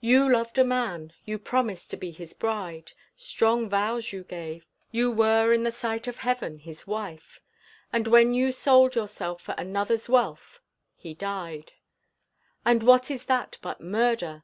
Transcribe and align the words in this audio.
You 0.00 0.28
loved 0.32 0.58
a 0.58 0.64
man, 0.64 1.12
you 1.24 1.38
promised 1.38 1.88
to 1.92 1.96
be 1.96 2.10
his 2.10 2.34
bride, 2.34 2.90
Strong 3.16 3.68
vows 3.68 4.12
you 4.12 4.24
gave, 4.24 4.66
you 4.90 5.12
were 5.12 5.52
in 5.52 5.62
the 5.62 5.70
sight 5.70 6.08
of 6.08 6.16
Heaven 6.18 6.58
his 6.58 6.88
wife, 6.88 7.38
And 7.92 8.08
when 8.08 8.34
you 8.34 8.50
sold 8.50 8.96
yourself 8.96 9.40
for 9.40 9.54
another's 9.56 10.08
wealth, 10.08 10.58
he 10.96 11.14
died; 11.14 11.70
And 12.64 12.82
what 12.82 13.12
is 13.12 13.26
that 13.26 13.58
but 13.62 13.80
murder? 13.80 14.42